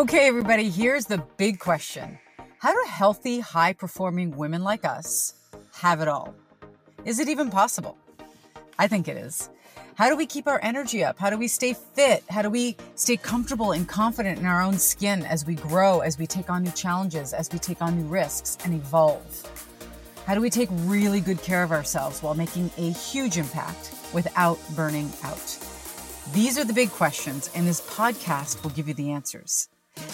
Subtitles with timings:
[0.00, 2.18] Okay, everybody, here's the big question
[2.58, 5.34] How do healthy, high performing women like us
[5.74, 6.34] have it all?
[7.04, 7.98] Is it even possible?
[8.78, 9.50] I think it is.
[9.96, 11.18] How do we keep our energy up?
[11.18, 12.24] How do we stay fit?
[12.30, 16.18] How do we stay comfortable and confident in our own skin as we grow, as
[16.18, 19.22] we take on new challenges, as we take on new risks and evolve?
[20.24, 24.58] How do we take really good care of ourselves while making a huge impact without
[24.74, 25.58] burning out?
[26.32, 29.68] These are the big questions, and this podcast will give you the answers.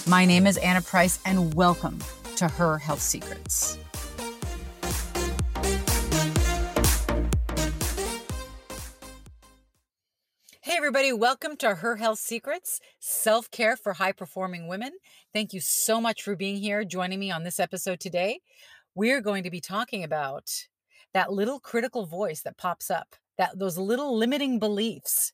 [0.08, 1.98] My name is Anna Price, and welcome
[2.36, 3.76] to Her Health Secrets.
[10.60, 14.92] Hey, everybody, welcome to Her Health Secrets Self Care for High Performing Women.
[15.32, 18.40] Thank you so much for being here, joining me on this episode today.
[18.94, 20.50] We're going to be talking about
[21.14, 25.32] that little critical voice that pops up, that those little limiting beliefs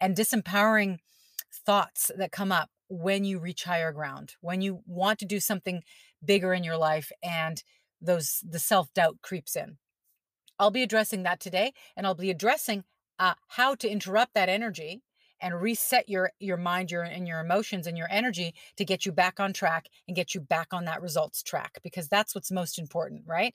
[0.00, 0.98] and disempowering
[1.66, 5.82] thoughts that come up when you reach higher ground, when you want to do something
[6.24, 7.62] bigger in your life and
[8.00, 9.76] those the self-doubt creeps in.
[10.58, 12.84] I'll be addressing that today and I'll be addressing
[13.18, 15.02] uh, how to interrupt that energy
[15.40, 19.12] and reset your your mind your and your emotions and your energy to get you
[19.12, 22.78] back on track and get you back on that results track because that's what's most
[22.78, 23.54] important right?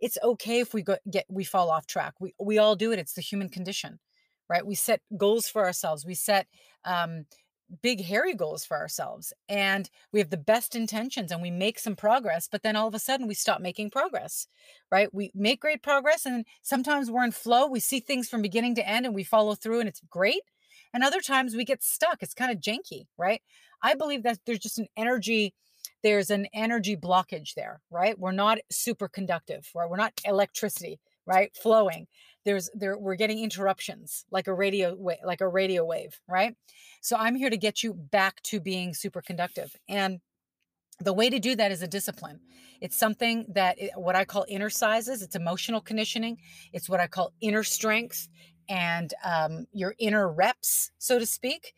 [0.00, 2.14] It's okay if we go, get we fall off track.
[2.20, 2.98] We we all do it.
[2.98, 3.98] It's the human condition
[4.48, 4.66] right?
[4.66, 6.04] We set goals for ourselves.
[6.04, 6.46] We set
[6.84, 7.26] um
[7.82, 11.96] big hairy goals for ourselves and we have the best intentions and we make some
[11.96, 14.46] progress but then all of a sudden we stop making progress
[14.90, 15.12] right?
[15.12, 18.88] We make great progress and sometimes we're in flow we see things from beginning to
[18.88, 20.42] end and we follow through and it's great
[20.92, 23.42] and other times we get stuck it's kind of janky right?
[23.82, 25.54] I believe that there's just an energy
[26.02, 28.18] there's an energy blockage there right?
[28.18, 29.88] We're not super conductive right?
[29.88, 31.50] We're not electricity right?
[31.56, 32.06] Flowing
[32.44, 36.54] there's there we're getting interruptions like a radio wave like a radio wave right?
[37.00, 40.20] So i'm here to get you back to being super conductive and
[41.00, 42.38] the way to do that is a discipline.
[42.80, 46.38] It's something that what i call inner sizes it's emotional conditioning
[46.72, 48.28] it's what i call inner strength
[48.68, 51.74] and um, your inner reps so to speak.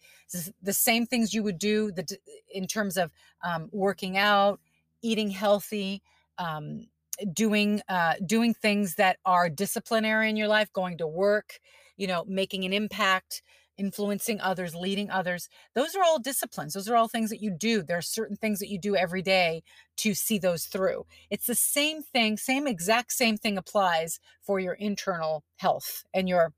[0.62, 2.04] The same things you would do the,
[2.52, 3.12] in terms of
[3.44, 4.60] um, working out
[5.02, 6.02] eating healthy
[6.38, 6.86] um,
[7.32, 11.60] doing uh, doing things that are disciplinary in your life going to work
[11.96, 13.42] you know making an impact
[13.78, 15.48] influencing others leading others.
[15.74, 16.74] Those are all disciplines.
[16.74, 17.82] Those are all things that you do.
[17.82, 19.62] There are certain things that you do every day
[19.98, 21.04] to see those through.
[21.30, 26.52] It's the same thing same exact same thing applies for your internal health and your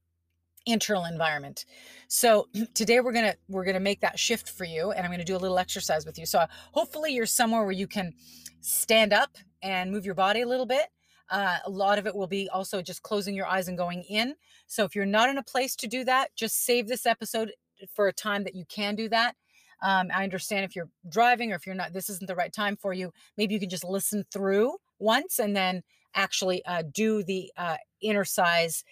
[0.67, 1.65] internal environment.
[2.09, 5.37] So today we're gonna we're gonna make that shift for you and i'm gonna do
[5.37, 6.27] a little exercise with you.
[6.27, 8.13] So hopefully you're somewhere where you can
[8.61, 10.87] stand up and move your body a little bit.
[11.31, 14.35] Uh, a lot of it will be also just closing your eyes and going in.
[14.67, 17.53] So if you're not in a place to do that, just save this episode
[17.95, 19.37] for a time that you can do that.
[19.83, 22.77] Um, I understand if you're driving or if you're not, this isn't the right time
[22.77, 23.13] for you.
[23.37, 25.83] Maybe you can just listen through once and then
[26.15, 28.85] actually uh, do the uh, inner size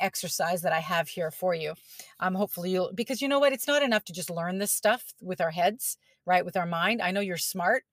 [0.00, 1.74] exercise that I have here for you.
[2.20, 3.52] Um, hopefully you'll, because you know what?
[3.52, 5.96] It's not enough to just learn this stuff with our heads,
[6.26, 6.44] right?
[6.44, 7.00] With our mind.
[7.00, 7.84] I know you're smart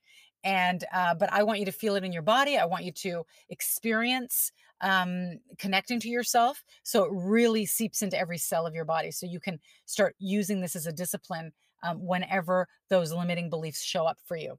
[0.45, 2.91] and uh, but i want you to feel it in your body i want you
[2.91, 4.51] to experience
[4.81, 9.25] um, connecting to yourself so it really seeps into every cell of your body so
[9.25, 11.51] you can start using this as a discipline
[11.85, 14.57] um, whenever those limiting beliefs show up for you.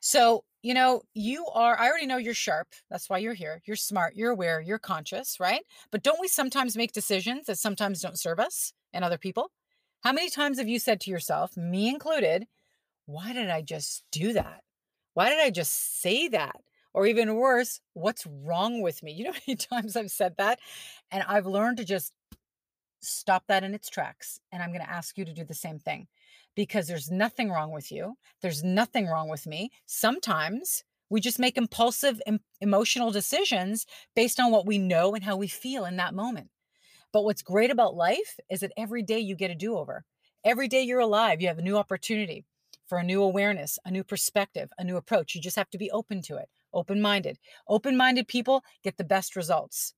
[0.00, 3.76] So you know you are i already know you're sharp that's why you're here you're
[3.76, 5.62] smart you're aware you're conscious right?
[5.90, 9.50] But don't we sometimes make decisions that sometimes don't serve us and other people?
[10.02, 12.46] How many times have you said to yourself me included
[13.06, 14.60] why did I just do that?
[15.14, 16.56] Why did I just say that?
[16.92, 19.12] Or even worse, what's wrong with me?
[19.12, 20.60] You know how many times I've said that?
[21.10, 22.12] And I've learned to just
[23.00, 24.40] stop that in its tracks.
[24.52, 26.06] And I'm going to ask you to do the same thing
[26.54, 28.16] because there's nothing wrong with you.
[28.42, 29.70] There's nothing wrong with me.
[29.86, 32.20] Sometimes we just make impulsive,
[32.60, 33.86] emotional decisions
[34.16, 36.48] based on what we know and how we feel in that moment.
[37.12, 40.04] But what's great about life is that every day you get a do over.
[40.44, 42.44] Every day you're alive, you have a new opportunity
[42.94, 45.34] for a new awareness, a new perspective, a new approach.
[45.34, 47.40] You just have to be open to it, open minded.
[47.66, 49.94] Open minded people get the best results.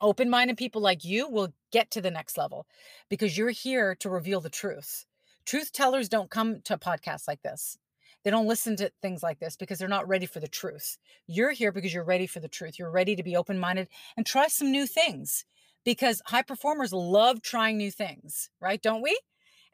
[0.00, 2.66] Open minded people like you will get to the next level
[3.10, 5.04] because you're here to reveal the truth.
[5.44, 7.76] Truth tellers don't come to podcasts like this.
[8.24, 10.96] They don't listen to things like this because they're not ready for the truth.
[11.26, 12.78] You're here because you're ready for the truth.
[12.78, 15.44] You're ready to be open minded and try some new things
[15.84, 18.80] because high performers love trying new things, right?
[18.80, 19.20] Don't we?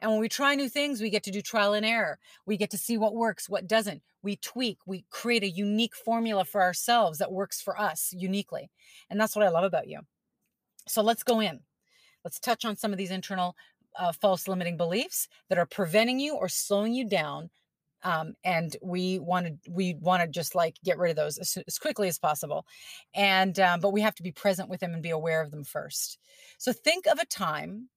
[0.01, 2.19] And when we try new things, we get to do trial and error.
[2.45, 4.01] We get to see what works, what doesn't.
[4.21, 8.69] We tweak, we create a unique formula for ourselves that works for us uniquely.
[9.09, 9.99] And that's what I love about you.
[10.87, 11.59] So let's go in.
[12.23, 13.55] Let's touch on some of these internal
[13.97, 17.49] uh, false limiting beliefs that are preventing you or slowing you down
[18.03, 21.57] um, and we want to we want to just like get rid of those as,
[21.67, 22.65] as quickly as possible
[23.13, 25.63] and um, but we have to be present with them and be aware of them
[25.63, 26.17] first
[26.57, 27.89] so think of a time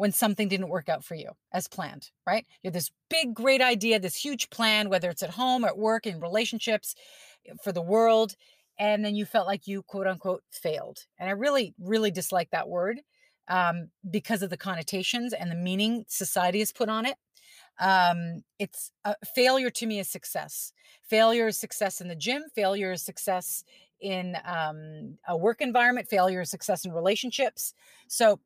[0.00, 3.60] when something didn't work out for you as planned right you have this big great
[3.60, 6.94] idea this huge plan whether it's at home at work in relationships
[7.62, 8.34] for the world
[8.78, 12.66] and then you felt like you quote unquote failed and i really really dislike that
[12.66, 13.00] word
[13.48, 17.16] um, because of the connotations and the meaning society has put on it
[17.78, 20.74] um, it's a failure to me is success.
[21.08, 22.42] Failure is success in the gym.
[22.54, 23.64] Failure is success
[24.00, 26.06] in um, a work environment.
[26.08, 27.72] Failure is success in relationships.
[28.06, 28.38] So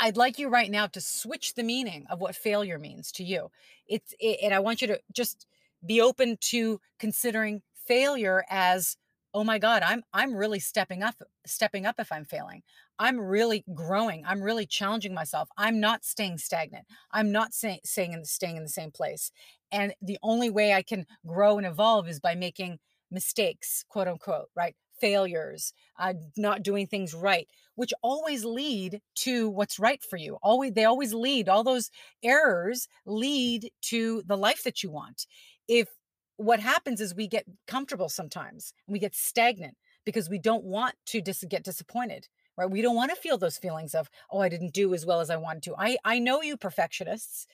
[0.00, 3.50] I'd like you right now to switch the meaning of what failure means to you.
[3.86, 5.46] It's it, and I want you to just
[5.86, 8.96] be open to considering failure as
[9.32, 11.14] oh my god i'm i'm really stepping up
[11.46, 12.62] stepping up if i'm failing.
[12.98, 14.24] I'm really growing.
[14.26, 15.48] I'm really challenging myself.
[15.56, 16.84] I'm not staying stagnant.
[17.12, 19.32] I'm not say, staying in staying in the same place.
[19.72, 22.78] And the only way i can grow and evolve is by making
[23.10, 27.48] mistakes quote unquote right failures uh, not doing things right
[27.80, 30.36] which always lead to what's right for you.
[30.42, 31.90] Always they always lead all those
[32.22, 35.26] errors lead to the life that you want.
[35.66, 35.88] If
[36.36, 40.94] what happens is we get comfortable sometimes and we get stagnant because we don't want
[41.06, 42.70] to dis- get disappointed right?
[42.70, 45.30] We don't want to feel those feelings of oh i didn't do as well as
[45.30, 45.74] i wanted to.
[45.78, 47.46] I i know you perfectionists.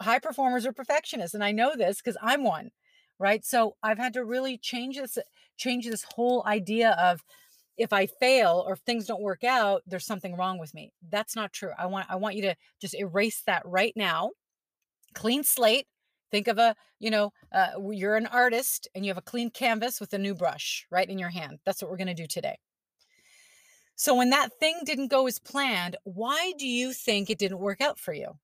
[0.00, 2.70] High performers are perfectionists and i know this because i'm one
[3.20, 5.16] right so i've had to really change this
[5.56, 7.22] change this whole idea of
[7.76, 11.36] if i fail or if things don't work out there's something wrong with me that's
[11.36, 14.30] not true i want i want you to just erase that right now
[15.14, 15.86] clean slate
[16.30, 20.00] Think of a, you know, uh, you're an artist and you have a clean canvas
[20.00, 21.58] with a new brush right in your hand.
[21.64, 22.56] That's what we're going to do today.
[23.96, 27.80] So, when that thing didn't go as planned, why do you think it didn't work
[27.80, 28.38] out for you?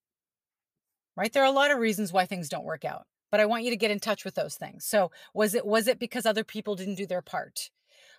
[1.17, 1.32] Right?
[1.32, 3.70] There are a lot of reasons why things don't work out, but I want you
[3.70, 4.84] to get in touch with those things.
[4.84, 7.70] So, was it was it because other people didn't do their part?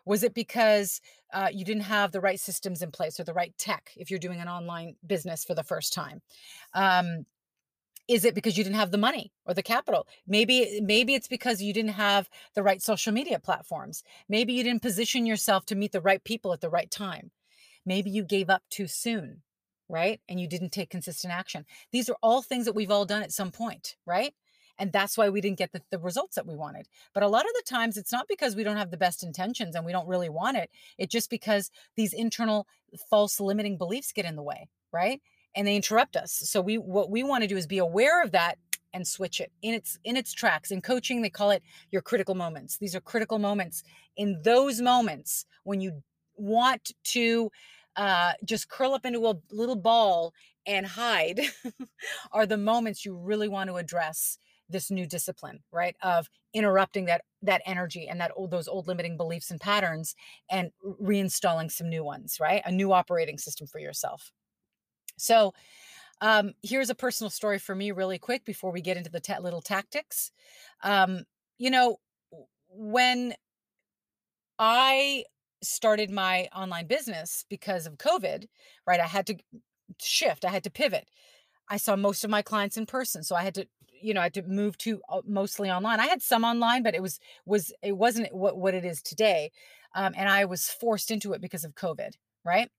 [0.05, 1.01] Was it because
[1.33, 4.19] uh, you didn't have the right systems in place or the right tech if you're
[4.19, 6.21] doing an online business for the first time?
[6.73, 7.25] Um,
[8.07, 11.61] is it because you didn't have the money or the capital maybe maybe it's because
[11.61, 15.91] you didn't have the right social media platforms maybe you didn't position yourself to meet
[15.91, 17.31] the right people at the right time
[17.85, 19.41] maybe you gave up too soon
[19.89, 23.23] right and you didn't take consistent action these are all things that we've all done
[23.23, 24.33] at some point right
[24.79, 27.45] and that's why we didn't get the, the results that we wanted but a lot
[27.45, 30.07] of the times it's not because we don't have the best intentions and we don't
[30.07, 32.67] really want it it's just because these internal
[33.09, 35.21] false limiting beliefs get in the way right
[35.57, 36.31] and they interrupt us.
[36.31, 38.59] So we what we want to do is be aware of that
[38.93, 40.71] and switch it in its in its tracks.
[40.71, 42.77] In coaching, they call it your critical moments.
[42.77, 43.83] These are critical moments.
[44.15, 46.03] In those moments when you
[46.35, 47.51] want to
[47.95, 50.33] uh, just curl up into a little ball
[50.67, 51.41] and hide
[52.31, 54.37] are the moments you really want to address
[54.69, 59.17] this new discipline right of interrupting that that energy and that old those old limiting
[59.17, 60.15] beliefs and patterns
[60.49, 60.71] and
[61.01, 64.31] reinstalling some new ones right a new operating system for yourself
[65.17, 65.53] so,
[66.21, 69.61] um, here's a personal story for me, really quick, before we get into the little
[69.61, 70.31] tactics.
[70.83, 71.23] Um,
[71.57, 71.97] you know,
[72.69, 73.33] when
[74.57, 75.25] I
[75.61, 78.45] started my online business because of COVID,
[78.85, 78.99] right?
[78.99, 79.35] I had to
[80.01, 81.07] shift, I had to pivot.
[81.69, 83.67] I saw most of my clients in person, so I had to,
[84.01, 85.99] you know, I had to move to uh, mostly online.
[85.99, 89.51] I had some online, but it was was it wasn't what what it is today,
[89.95, 92.11] um, and I was forced into it because of COVID,
[92.43, 92.69] right?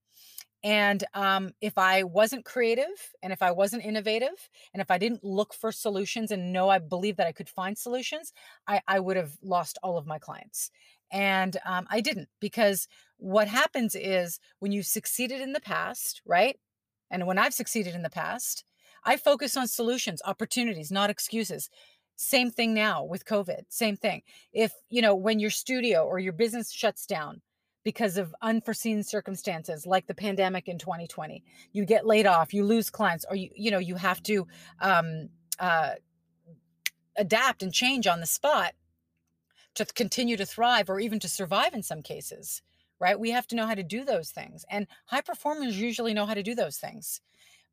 [0.65, 5.23] And um, if I wasn't creative and if I wasn't innovative and if I didn't
[5.23, 8.33] look for solutions and know I believe that I could find solutions,
[8.67, 10.71] I, I would have lost all of my clients.
[11.13, 16.59] And um, I didn't because what happens is when you've succeeded in the past, right?
[17.11, 18.65] And when I've succeeded in the past,
[19.05, 21.71] I focus on solutions, opportunities, not excuses.
[22.17, 23.62] Same thing now with COVID.
[23.69, 24.23] Same thing.
[24.52, 27.40] If, you know, when your studio or your business shuts down,
[27.85, 32.90] because of unforeseen circumstances like the pandemic in 2020 you get laid off you lose
[32.90, 34.47] clients or you you know you have to
[34.81, 35.28] um,
[35.59, 35.93] uh,
[37.17, 38.75] adapt and change on the spot
[39.75, 42.61] to continue to thrive or even to survive in some cases
[43.00, 46.26] right we have to know how to do those things and high performers usually know
[46.26, 47.21] how to do those things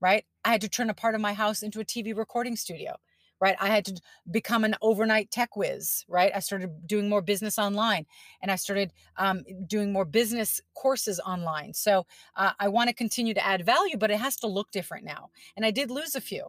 [0.01, 2.95] right i had to turn a part of my house into a tv recording studio
[3.41, 3.55] right?
[3.59, 6.31] I had to become an overnight tech whiz, right?
[6.33, 8.05] I started doing more business online
[8.41, 11.73] and I started um, doing more business courses online.
[11.73, 15.05] So uh, I want to continue to add value, but it has to look different
[15.05, 15.29] now.
[15.55, 16.47] And I did lose a few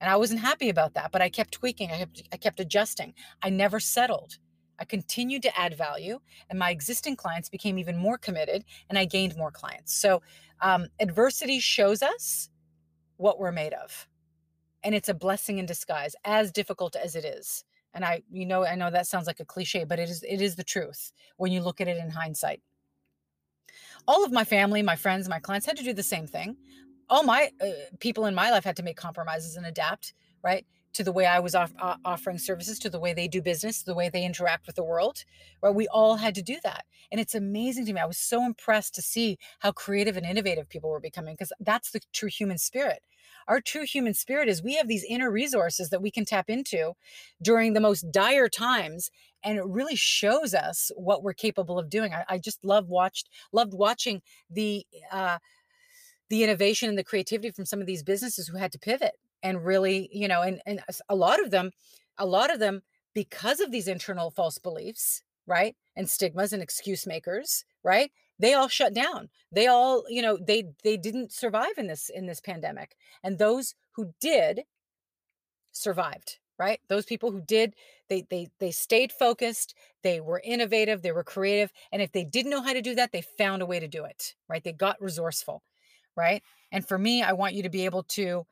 [0.00, 3.14] and I wasn't happy about that, but I kept tweaking, I kept, I kept adjusting.
[3.42, 4.38] I never settled.
[4.80, 9.06] I continued to add value, and my existing clients became even more committed, and I
[9.06, 9.92] gained more clients.
[9.92, 10.22] So,
[10.60, 12.48] um, adversity shows us
[13.18, 14.08] what we're made of
[14.84, 18.64] and it's a blessing in disguise as difficult as it is And I, you know,
[18.66, 21.52] I know that sounds like a cliche, but it is, it is the truth when
[21.52, 22.62] you look at it in hindsight.
[24.06, 26.56] All of my family, my friends, my clients had to do the same thing.
[27.10, 27.68] All my uh,
[28.00, 30.66] people in my life had to make compromises and adapt, right?
[30.94, 33.82] To the way I was off, uh, offering services, to the way they do business,
[33.82, 35.24] the way they interact with the world.
[35.62, 35.74] Right?
[35.74, 36.84] We all had to do that.
[37.10, 38.00] And it's amazing to me.
[38.00, 41.90] I was so impressed to see how creative and innovative people were becoming because that's
[41.90, 43.00] the true human spirit.
[43.46, 46.92] Our true human spirit is we have these inner resources that we can tap into
[47.42, 49.10] during the most dire times.
[49.42, 52.12] And it really shows us what we're capable of doing.
[52.12, 55.38] I, I just love watched, loved watching the, uh,
[56.28, 59.64] the innovation and the creativity from some of these businesses who had to pivot and
[59.64, 61.70] really you know and and a lot of them
[62.18, 62.82] a lot of them
[63.14, 68.68] because of these internal false beliefs right and stigmas and excuse makers right they all
[68.68, 69.28] shut down.
[69.52, 73.74] They all you know they they didn't survive in this in this pandemic and those
[73.92, 74.62] who did
[75.72, 76.80] survived right?
[76.88, 77.74] Those people who did
[78.08, 82.50] they they they stayed focused they were innovative they were creative and if they didn't
[82.50, 84.62] know how to do that they found a way to do it right?
[84.62, 85.62] They got resourceful
[86.16, 86.42] right?
[86.72, 88.46] And for me i want you to be able to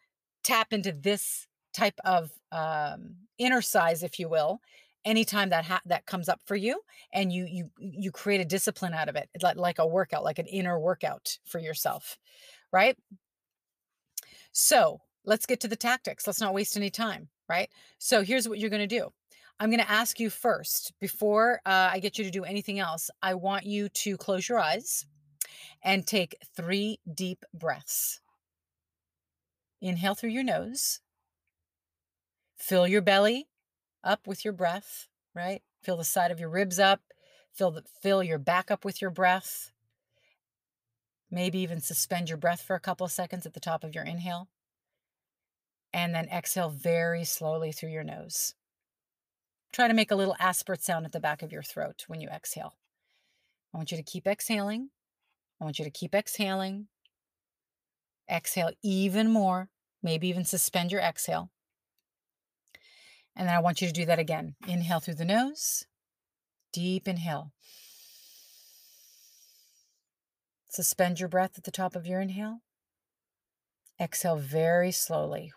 [0.46, 4.60] tap into this type of um, inner size, if you will,
[5.04, 6.80] anytime that ha- that comes up for you,
[7.12, 10.38] and you you you create a discipline out of it, like like a workout, like
[10.38, 12.16] an inner workout for yourself,
[12.72, 12.96] right?
[14.52, 16.26] So let's get to the tactics.
[16.26, 17.68] Let's not waste any time, right?
[17.98, 19.10] So here's what you're going to do.
[19.58, 23.10] I'm going to ask you first before uh, I get you to do anything else.
[23.22, 25.06] I want you to close your eyes
[25.82, 28.20] and take three deep breaths.
[29.80, 31.00] Inhale through your nose.
[32.56, 33.48] Fill your belly
[34.02, 35.62] up with your breath, right?
[35.82, 37.00] Fill the side of your ribs up.
[37.52, 39.70] Fill the, fill your back up with your breath.
[41.30, 44.04] Maybe even suspend your breath for a couple of seconds at the top of your
[44.04, 44.48] inhale.
[45.92, 48.54] And then exhale very slowly through your nose.
[49.72, 52.28] Try to make a little aspirate sound at the back of your throat when you
[52.28, 52.74] exhale.
[53.74, 54.90] I want you to keep exhaling.
[55.60, 56.88] I want you to keep exhaling.
[58.30, 59.68] Exhale even more,
[60.02, 61.50] maybe even suspend your exhale.
[63.36, 64.56] And then I want you to do that again.
[64.66, 65.86] Inhale through the nose,
[66.72, 67.52] deep inhale.
[70.68, 72.60] Suspend your breath at the top of your inhale.
[74.00, 75.52] Exhale very slowly,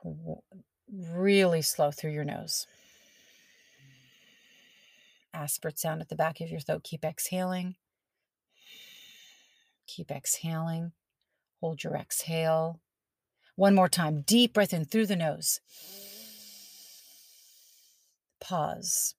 [0.89, 2.67] really slow through your nose.
[5.33, 6.83] Aspirate sound at the back of your throat.
[6.83, 7.75] Keep exhaling.
[9.87, 10.93] Keep exhaling.
[11.61, 12.79] Hold your exhale.
[13.55, 14.23] One more time.
[14.25, 15.59] Deep breath in through the nose.
[18.39, 19.15] Pause.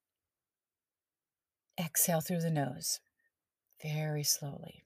[1.79, 3.01] Exhale through the nose
[3.83, 4.85] very slowly.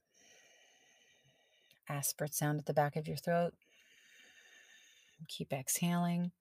[1.88, 3.52] Aspirate sound at the back of your throat.
[5.28, 6.32] Keep exhaling.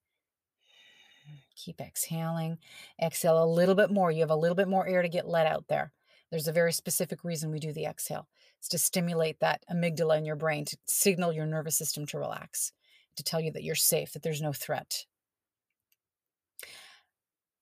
[1.55, 2.57] Keep exhaling.
[3.01, 4.11] Exhale a little bit more.
[4.11, 5.91] You have a little bit more air to get let out there.
[6.33, 8.27] There's a very specific reason we do the exhale.
[8.57, 12.71] It's to stimulate that amygdala in your brain, to signal your nervous system to relax,
[13.17, 15.05] to tell you that you're safe, that there's no threat.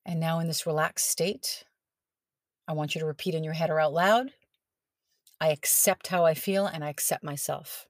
[0.06, 1.66] And now, in this relaxed state,
[2.66, 4.32] I want you to repeat in your head or out loud
[5.42, 7.88] I accept how I feel and I accept myself.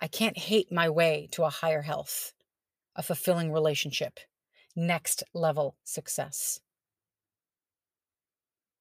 [0.00, 2.32] I can't hate my way to a higher health,
[2.96, 4.18] a fulfilling relationship,
[4.74, 6.60] next level success.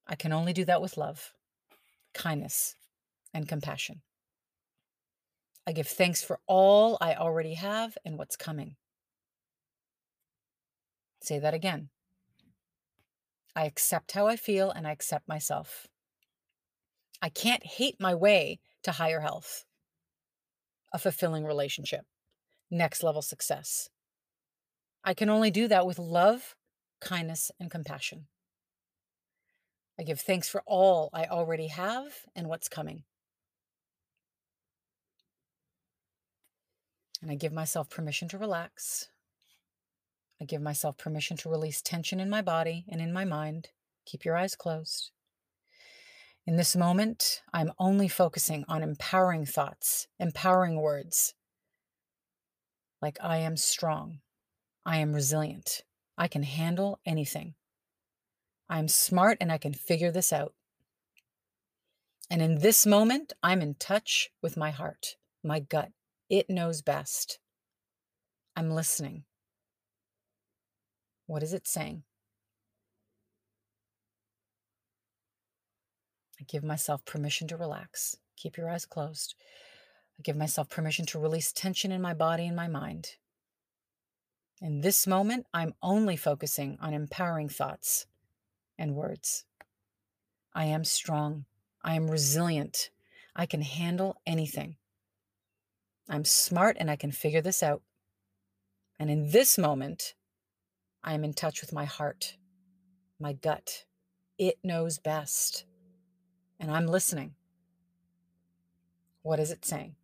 [0.07, 1.33] I can only do that with love,
[2.13, 2.75] kindness,
[3.33, 4.01] and compassion.
[5.65, 8.75] I give thanks for all I already have and what's coming.
[11.21, 11.89] Say that again.
[13.55, 15.87] I accept how I feel and I accept myself.
[17.21, 19.63] I can't hate my way to higher health,
[20.91, 22.05] a fulfilling relationship,
[22.69, 23.89] next level success.
[25.05, 26.55] I can only do that with love,
[26.99, 28.27] kindness, and compassion.
[29.99, 33.03] I give thanks for all I already have and what's coming.
[37.21, 39.07] And I give myself permission to relax.
[40.41, 43.69] I give myself permission to release tension in my body and in my mind.
[44.05, 45.11] Keep your eyes closed.
[46.45, 51.33] In this moment, I'm only focusing on empowering thoughts, empowering words
[53.03, 54.19] like I am strong,
[54.85, 55.81] I am resilient,
[56.17, 57.55] I can handle anything.
[58.69, 60.53] I'm smart and I can figure this out.
[62.29, 65.91] And in this moment, I'm in touch with my heart, my gut.
[66.29, 67.39] It knows best.
[68.55, 69.23] I'm listening.
[71.27, 72.03] What is it saying?
[76.39, 78.17] I give myself permission to relax.
[78.35, 79.35] Keep your eyes closed.
[80.17, 83.11] I give myself permission to release tension in my body and my mind.
[84.61, 88.05] In this moment, I'm only focusing on empowering thoughts
[88.77, 89.45] and words.
[90.53, 91.45] I am strong.
[91.83, 92.89] I am resilient.
[93.35, 94.77] I can handle anything.
[96.09, 97.81] I'm smart and I can figure this out.
[98.99, 100.13] And in this moment,
[101.03, 102.37] I am in touch with my heart,
[103.19, 103.85] my gut.
[104.37, 105.65] It knows best.
[106.59, 107.35] And I'm listening.
[109.21, 109.95] What is it saying?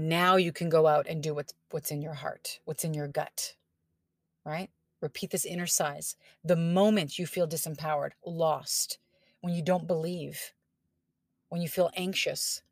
[0.00, 3.06] Now you can go out and do what's what's in your heart, what's in your
[3.06, 3.54] gut.
[4.46, 4.70] Right?
[5.02, 6.16] Repeat this inner size.
[6.42, 8.98] The moment you feel disempowered, lost,
[9.42, 10.54] when you don't believe,
[11.50, 12.62] when you feel anxious,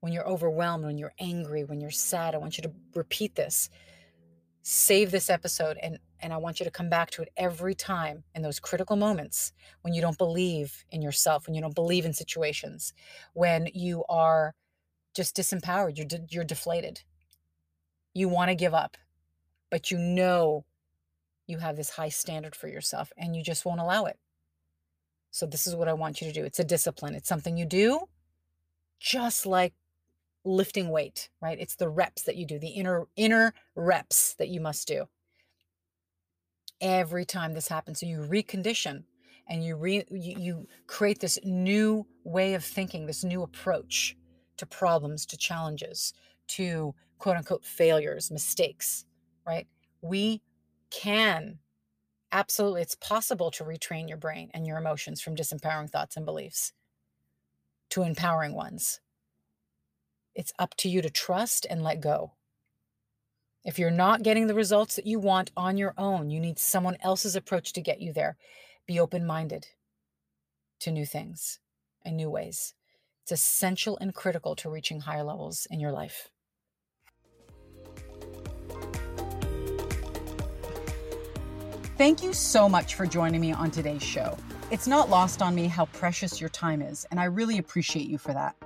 [0.00, 3.70] when you're overwhelmed, when you're angry, when you're sad, I want you to repeat this.
[4.62, 8.24] Save this episode and and I want you to come back to it every time
[8.34, 12.12] in those critical moments when you don't believe in yourself, when you don't believe in
[12.12, 12.92] situations,
[13.34, 14.56] when you are
[15.14, 17.02] just disempowered, you're de- you're deflated.
[18.12, 18.96] You want to give up,
[19.70, 20.64] but you know
[21.46, 24.18] you have this high standard for yourself and you just won't allow it.
[25.30, 26.44] So this is what I want you to do.
[26.44, 27.14] It's a discipline.
[27.14, 28.00] It's something you do
[29.00, 29.74] just like
[30.44, 31.58] lifting weight, right?
[31.60, 35.06] It's the reps that you do, the inner inner reps that you must do.
[36.80, 39.04] Every time this happens, so you recondition
[39.48, 44.16] and you re you, you create this new way of thinking, this new approach
[44.56, 46.12] to problems, to challenges,
[46.48, 49.04] to quote unquote failures, mistakes,
[49.46, 49.66] right?
[50.02, 50.42] We
[50.90, 51.58] can
[52.32, 56.72] absolutely, it's possible to retrain your brain and your emotions from disempowering thoughts and beliefs
[57.90, 59.00] to empowering ones.
[60.34, 62.32] It's up to you to trust and let go.
[63.64, 66.98] If you're not getting the results that you want on your own, you need someone
[67.00, 68.36] else's approach to get you there.
[68.86, 69.68] Be open minded
[70.80, 71.60] to new things
[72.04, 72.74] and new ways.
[73.24, 76.28] It's essential and critical to reaching higher levels in your life.
[81.96, 84.36] Thank you so much for joining me on today's show.
[84.70, 88.18] It's not lost on me how precious your time is, and I really appreciate you
[88.18, 88.56] for that.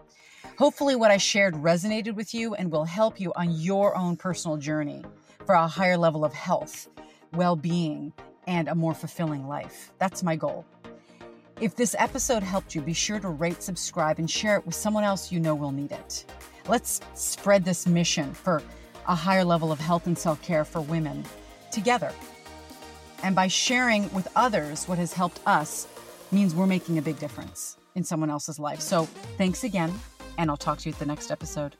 [0.59, 4.57] Hopefully, what I shared resonated with you and will help you on your own personal
[4.57, 5.05] journey
[5.47, 6.89] for a higher level of health,
[7.33, 8.13] well being,
[8.49, 9.93] and a more fulfilling life.
[10.01, 10.67] That's my goal.
[11.61, 15.03] If this episode helped you, be sure to rate, subscribe, and share it with someone
[15.03, 16.25] else you know will need it.
[16.69, 18.63] Let's spread this mission for
[19.09, 21.25] a higher level of health and self care for women
[21.73, 22.13] together.
[23.25, 25.89] And by sharing with others what has helped us
[26.31, 28.81] means we're making a big difference in someone else's life.
[28.81, 29.93] So thanks again,
[30.37, 31.75] and I'll talk to you at the next episode.